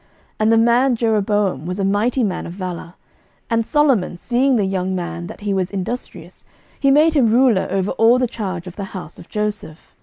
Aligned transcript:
11:011:028 0.01 0.09
And 0.39 0.51
the 0.51 0.57
man 0.57 0.95
Jeroboam 0.95 1.65
was 1.67 1.79
a 1.79 1.85
mighty 1.85 2.23
man 2.23 2.47
of 2.47 2.53
valour: 2.53 2.95
and 3.51 3.63
Solomon 3.63 4.17
seeing 4.17 4.55
the 4.55 4.65
young 4.65 4.95
man 4.95 5.27
that 5.27 5.41
he 5.41 5.53
was 5.53 5.69
industrious, 5.69 6.43
he 6.79 6.89
made 6.89 7.13
him 7.13 7.31
ruler 7.31 7.67
over 7.69 7.91
all 7.91 8.17
the 8.17 8.25
charge 8.25 8.65
of 8.65 8.77
the 8.77 8.85
house 8.97 9.19
of 9.19 9.29
Joseph. 9.29 9.93